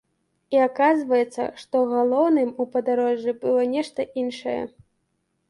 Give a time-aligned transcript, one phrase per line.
[0.53, 4.59] І аказваецца, што галоўным у падарожжы было нешта іншае.